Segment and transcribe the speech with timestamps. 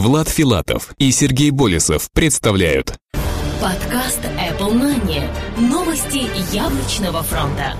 [0.00, 2.94] Влад Филатов и Сергей Болесов представляют
[3.60, 5.22] Подкаст Apple Money.
[5.58, 6.26] Новости
[6.56, 7.76] яблочного фронта.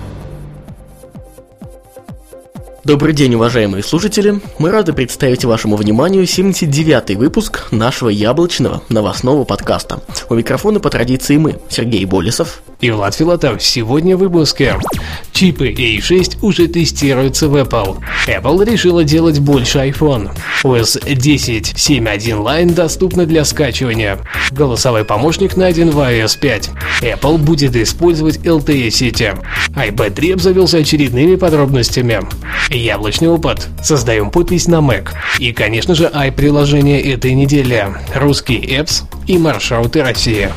[2.83, 4.41] Добрый день, уважаемые слушатели!
[4.57, 10.01] Мы рады представить вашему вниманию 79-й выпуск нашего яблочного новостного подкаста.
[10.29, 13.61] У микрофона по традиции мы, Сергей Болесов и Влад Филатов.
[13.61, 14.79] Сегодня в выпуске.
[15.31, 17.99] Чипы A6 уже тестируются в Apple.
[18.27, 20.31] Apple решила делать больше iPhone.
[20.63, 24.17] OS 10 7.1 Line доступна для скачивания.
[24.51, 26.69] Голосовой помощник найден в iOS 5.
[27.01, 29.33] Apple будет использовать LTE сети.
[29.75, 32.21] iPad 3 обзавелся очередными подробностями.
[32.71, 33.67] Яблочный опыт.
[33.83, 35.09] Создаем подпись на Mac.
[35.39, 37.85] И, конечно же, i-приложение этой недели.
[38.15, 40.49] Русские apps и маршруты России.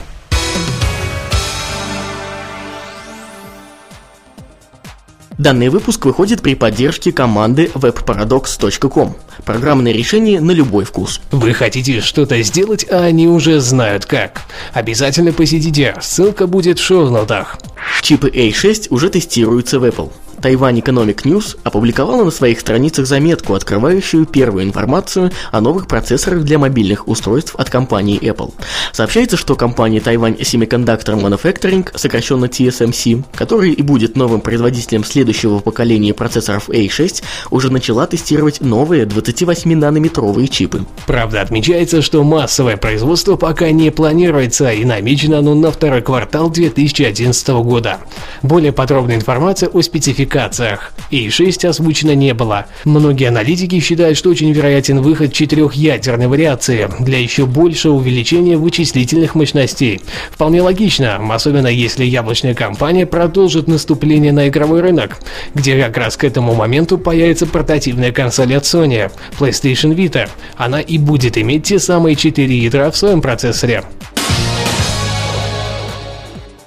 [5.36, 9.16] Данный выпуск выходит при поддержке команды webparadox.com.
[9.44, 11.20] Программное решение на любой вкус.
[11.32, 14.42] Вы хотите что-то сделать, а они уже знают как.
[14.72, 17.58] Обязательно посетите, ссылка будет в шоу-нотах.
[18.02, 20.12] Чипы A6 уже тестируются в Apple.
[20.44, 26.58] Тайвань Economic News опубликовала на своих страницах заметку, открывающую первую информацию о новых процессорах для
[26.58, 28.52] мобильных устройств от компании Apple.
[28.92, 36.12] Сообщается, что компания Taiwan Semiconductor Manufacturing, сокращенно TSMC, которая и будет новым производителем следующего поколения
[36.12, 40.84] процессоров A6, уже начала тестировать новые 28-нанометровые чипы.
[41.06, 47.48] Правда, отмечается, что массовое производство пока не планируется и намечено оно на второй квартал 2011
[47.48, 47.96] года.
[48.42, 50.92] Более подробная информация о спецификации спецификациях.
[51.10, 52.66] И 6 озвучено не было.
[52.84, 60.00] Многие аналитики считают, что очень вероятен выход четырехъядерной вариации для еще большего увеличения вычислительных мощностей.
[60.30, 65.18] Вполне логично, особенно если яблочная компания продолжит наступление на игровой рынок,
[65.54, 70.28] где как раз к этому моменту появится портативная консоль от Sony, PlayStation Vita.
[70.56, 73.84] Она и будет иметь те самые 4 ядра в своем процессоре.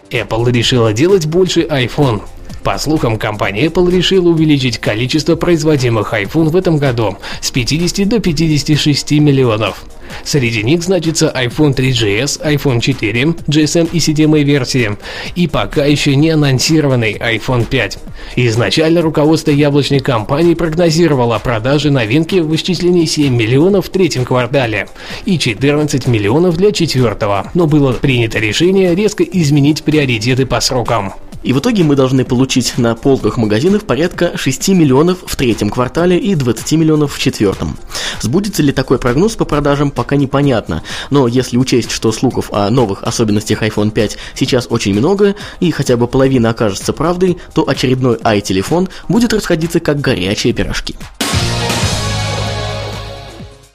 [0.09, 2.21] Apple решила делать больше iPhone.
[2.67, 8.19] По слухам, компания Apple решила увеличить количество производимых iPhone в этом году с 50 до
[8.19, 9.85] 56 миллионов.
[10.25, 14.97] Среди них значится iPhone 3GS, iPhone 4, GSM и CDMA версии
[15.35, 17.99] и пока еще не анонсированный iPhone 5.
[18.35, 24.89] Изначально руководство яблочной компании прогнозировало продажи новинки в исчислении 7 миллионов в третьем квартале
[25.23, 31.13] и 14 миллионов для четвертого, но было принято решение резко изменить приоритеты по срокам.
[31.43, 36.17] И в итоге мы должны получить на полках магазинов порядка 6 миллионов в третьем квартале
[36.17, 37.77] и 20 миллионов в четвертом.
[38.21, 43.03] Сбудется ли такой прогноз по продажам, пока непонятно, но если учесть, что слухов о новых
[43.03, 48.89] особенностях iPhone 5 сейчас очень много, и хотя бы половина окажется правдой, то очередной i-телефон
[49.07, 50.95] будет расходиться как горячие пирожки.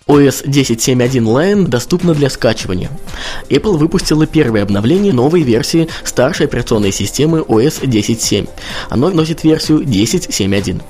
[0.06, 2.90] OS 10.7.1 Lion доступна для скачивания.
[3.48, 8.48] Apple выпустила первое обновление новой версии старшей операционной системы OS 10.7.
[8.88, 10.82] Оно носит версию 10.7.1.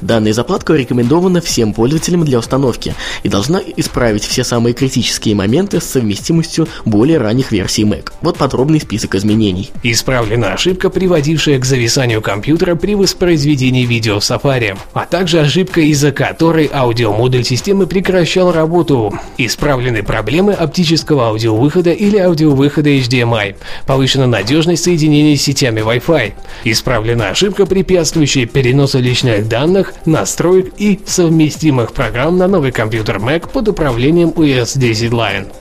[0.00, 5.84] Данная заплатка рекомендована всем пользователям для установки и должна исправить все самые критические моменты с
[5.84, 8.12] совместимостью более ранних версий Mac.
[8.20, 9.70] Вот подробный список изменений.
[9.82, 16.12] Исправлена ошибка, приводившая к зависанию компьютера при воспроизведении видео в Safari, а также ошибка, из-за
[16.12, 19.12] которой аудиомодуль системы прекращал работу.
[19.38, 23.56] Исправлены проблемы оптического аудиовыхода или аудиовыхода HDMI.
[23.86, 26.32] Повышена надежность соединения с сетями Wi-Fi.
[26.64, 33.68] Исправлена ошибка, препятствующая переносу личных данных, настроек и совместимых программ на новый компьютер Mac под
[33.68, 35.52] управлением OS 10 Line.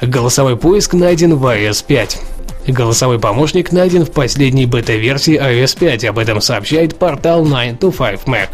[0.00, 2.18] Голосовой поиск найден в iOS 5.
[2.68, 8.48] Голосовой помощник найден в последней бета-версии iOS 5, об этом сообщает портал 9to5 Mac.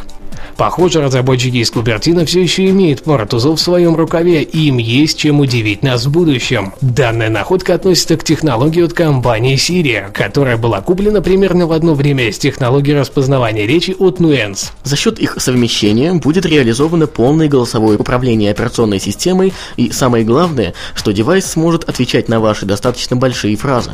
[0.57, 5.19] Похоже, разработчики из Купертина все еще имеют пару тузов в своем рукаве, и им есть
[5.19, 6.73] чем удивить нас в будущем.
[6.81, 12.33] Данная находка относится к технологии от компании Siri, которая была куплена примерно в одно время
[12.33, 14.73] с технологией распознавания речи от Nuance.
[14.85, 21.13] За счет их совмещения будет реализовано полное голосовое управление операционной системой и самое главное, что
[21.13, 23.93] девайс сможет отвечать на ваши достаточно большие фразы.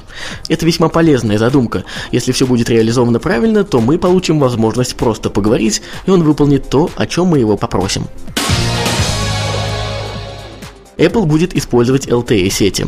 [0.48, 1.84] Это весьма полезная задумка.
[2.12, 6.70] Если все будет реализовано правильно, то мы получим возможность просто поговорить, и он выполнит выполнит
[6.70, 8.06] то, о чем мы его попросим.
[10.98, 12.86] Apple будет использовать LTE сети.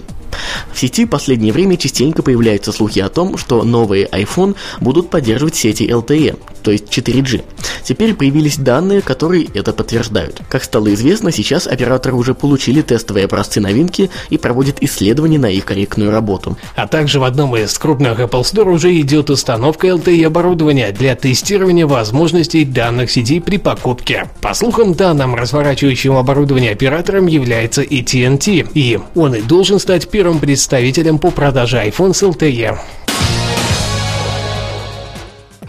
[0.72, 5.56] В сети в последнее время частенько появляются слухи о том, что новые iPhone будут поддерживать
[5.56, 7.42] сети LTE, то есть 4G.
[7.82, 10.40] Теперь появились данные, которые это подтверждают.
[10.48, 15.64] Как стало известно, сейчас операторы уже получили тестовые образцы новинки и проводят исследования на их
[15.64, 16.56] корректную работу.
[16.76, 21.86] А также в одном из крупных Apple Store уже идет установка LTE оборудования для тестирования
[21.86, 24.28] возможностей данных сетей при покупке.
[24.40, 27.99] По слухам, данным разворачивающим оборудование оператором является AT&T,
[28.74, 32.78] и он и должен стать первым представителем по продаже iPhone с LTE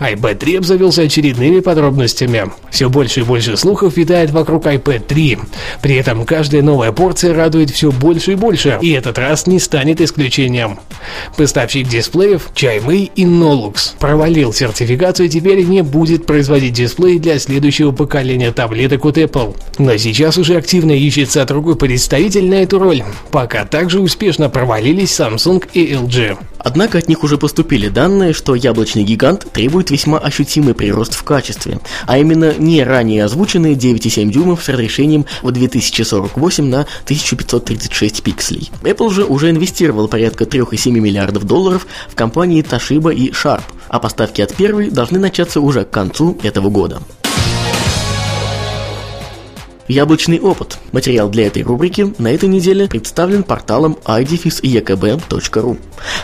[0.02, 2.52] iPad 3 обзавелся очередными подробностями.
[2.72, 5.38] Все больше и больше слухов витает вокруг iPad 3.
[5.84, 10.02] При этом каждая новая порция радует все больше и больше, и этот раз не станет
[10.02, 10.80] исключением.
[11.38, 17.92] Поставщик дисплеев Chimei и Nolux провалил сертификацию и теперь не будет производить дисплей для следующего
[17.92, 19.56] поколения таблеток от Apple.
[19.78, 25.64] Но сейчас уже активно ищется другой представитель на эту роль, пока также успешно провалились Samsung
[25.74, 26.38] и LG.
[26.64, 31.80] Однако от них уже поступили данные, что яблочный гигант требует весьма ощутимый прирост в качестве,
[32.06, 38.72] а именно не ранее озвученные 9,7 дюймов с разрешением в 2048 на 1536 пикселей.
[38.84, 44.42] Apple же уже инвестировал порядка 3,7 миллиардов долларов в компании Toshiba и Sharp, а поставки
[44.42, 47.02] от первой должны начаться уже к концу этого года.
[49.88, 50.78] Яблочный опыт.
[50.92, 55.78] Материал для этой рубрики на этой неделе представлен порталом idefis.ekb.ru.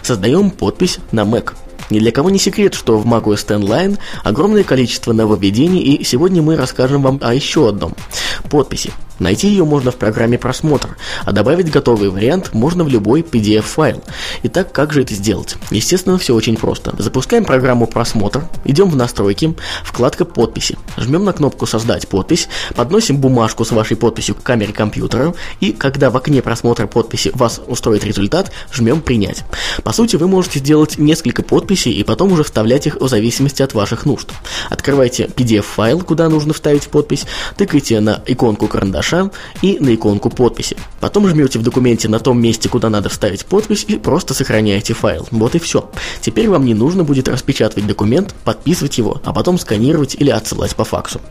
[0.04, 1.54] Создаем подпись на Mac.
[1.90, 6.42] Ни для кого не секрет, что в macOS X Line огромное количество нововведений, и сегодня
[6.42, 7.96] мы расскажем вам о еще одном–
[8.50, 8.92] подписи.
[9.20, 10.96] Найти ее можно в программе «Просмотр»,
[11.26, 14.04] а добавить готовый вариант можно в любой PDF-файл.
[14.44, 15.56] Итак, как же это сделать?
[15.72, 16.94] Естественно, все очень просто.
[17.00, 20.78] Запускаем программу «Просмотр», идем в настройки, вкладка «Подписи».
[20.98, 26.12] Жмем на кнопку «Создать подпись», подносим бумажку с вашей подписью к камере компьютера, и когда
[26.12, 29.44] в окне просмотра подписи вас устроит результат, жмем «Принять».
[29.84, 33.74] По сути, вы можете сделать несколько подписей и потом уже вставлять их в зависимости от
[33.74, 34.32] ваших нужд.
[34.70, 37.26] Открывайте PDF-файл, куда нужно вставить подпись,
[37.58, 39.32] тыкайте на иконку карандаша,
[39.62, 40.78] и на иконку подписи.
[41.00, 45.28] Потом жмете в документе на том месте, куда надо вставить подпись и просто сохраняете файл.
[45.32, 45.90] Вот и все.
[46.22, 50.86] Теперь вам не нужно будет распечатывать документ, подписывать его, а потом сканировать или отсылать по
[50.86, 51.22] факсу.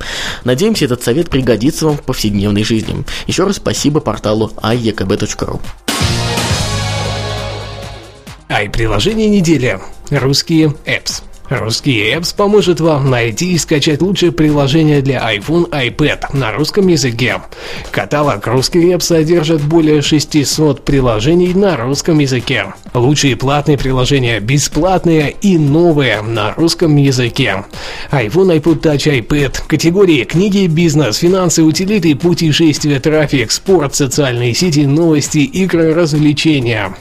[0.45, 3.05] Надеемся, этот совет пригодится вам в повседневной жизни.
[3.27, 5.61] Еще раз спасибо порталу iekb.ru.
[8.49, 9.81] Ай-приложение недели.
[10.11, 11.23] Русские apps.
[11.49, 17.41] Русский Apps поможет вам найти и скачать лучшие приложения для iPhone, iPad на русском языке.
[17.93, 22.75] Каталог Русский Apps содержит более 600 приложений на русском языке.
[22.95, 27.65] Лучшие платные приложения, бесплатные и новые на русском языке.
[28.11, 29.63] iPhone, iPod Touch, iPad.
[29.69, 36.97] Категории книги, бизнес, финансы, утилиты, путешествия, трафик, спорт, социальные сети, новости, игры, развлечения.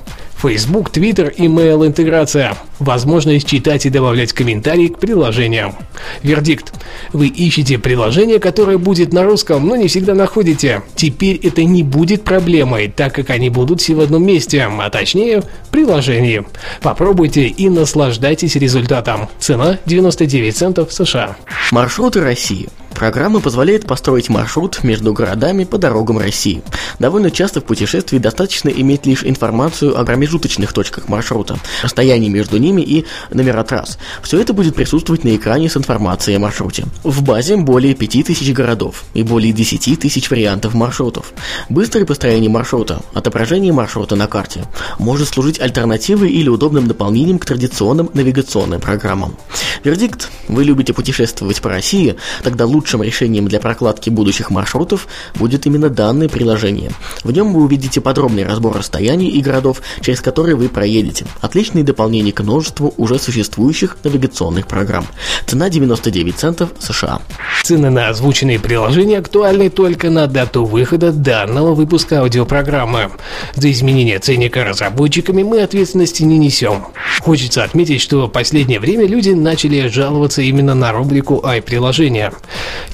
[0.45, 2.55] Facebook, Twitter, email интеграция.
[2.77, 5.73] Возможность читать и добавлять комментарии к приложениям.
[6.21, 6.71] Вердикт.
[7.13, 10.83] Вы ищете приложение, которое будет на русском, но не всегда находите.
[10.95, 15.41] Теперь это не будет проблемой, так как они будут все в одном месте, а точнее
[15.71, 16.45] приложении.
[16.79, 19.29] Попробуйте и наслаждайтесь результатом.
[19.39, 21.37] Цена 99 центов США.
[21.71, 22.69] Маршруты России.
[22.95, 26.63] Программа позволяет построить маршрут между городами по дорогам России.
[26.97, 32.81] Довольно часто в путешествии достаточно иметь лишь информацию о промежуточных точках маршрута, расстоянии между ними
[32.81, 33.97] и номера трасс.
[34.23, 36.85] Все это будет присутствовать на экране с информацией о маршруте.
[37.03, 41.33] В базе более 5000 городов и более 10 тысяч вариантов маршрутов.
[41.67, 44.63] Быстрое построение маршрута, отображение маршрута на карте,
[44.99, 49.35] может служить альтернативой или удобным дополнением к традиционным навигационным программам.
[49.83, 55.65] Вердикт– вы любите путешествовать по России, тогда лучше лучшим решением для прокладки будущих маршрутов будет
[55.65, 56.91] именно данное приложение.
[57.23, 61.25] В нем вы увидите подробный разбор расстояний и городов, через которые вы проедете.
[61.41, 65.07] Отличные дополнения к множеству уже существующих навигационных программ.
[65.47, 67.21] Цена 99 центов США.
[67.63, 73.09] Цены на озвученные приложения актуальны только на дату выхода данного выпуска аудиопрограммы.
[73.55, 76.85] За изменение ценника разработчиками мы ответственности не несем.
[77.21, 82.31] Хочется отметить, что в последнее время люди начали жаловаться именно на рубрику i-приложения.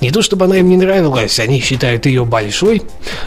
[0.02, 2.82] Не то чтобы она им не нравилась, они считают ее большой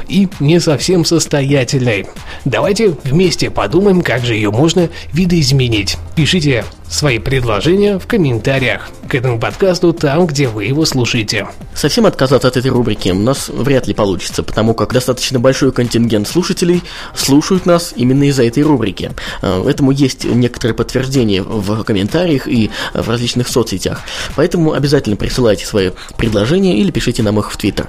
[0.09, 2.07] и не совсем состоятельной.
[2.45, 5.97] Давайте вместе подумаем, как же ее можно видоизменить.
[6.17, 11.49] Пишите свои предложения в комментариях к этому подкасту там, где вы его слушаете.
[11.75, 16.29] Совсем отказаться от этой рубрики у нас вряд ли получится, потому как достаточно большой контингент
[16.29, 16.83] слушателей
[17.15, 19.11] слушают нас именно из-за этой рубрики.
[19.43, 24.01] Э, этому есть некоторые подтверждения в комментариях и в различных соцсетях.
[24.37, 27.89] Поэтому обязательно присылайте свои предложения или пишите нам их в Твиттер.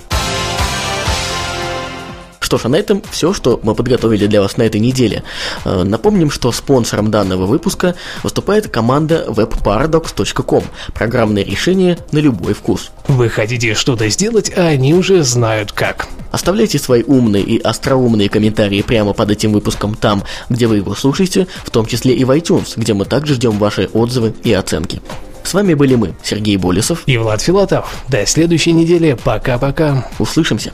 [2.45, 5.23] Что ж, а на этом все, что мы подготовили для вас на этой неделе.
[5.63, 12.91] Э, напомним, что спонсором данного выпуска выступает команда webparadox.com, программное решение на любой вкус.
[13.07, 16.07] Вы хотите что-то сделать, а они уже знают как.
[16.31, 21.47] Оставляйте свои умные и остроумные комментарии прямо под этим выпуском там, где вы его слушаете,
[21.63, 25.01] в том числе и в iTunes, где мы также ждем ваши отзывы и оценки.
[25.43, 28.03] С вами были мы, Сергей Болесов и Влад Филатов.
[28.07, 29.17] До следующей недели.
[29.23, 30.07] Пока-пока.
[30.19, 30.73] Услышимся.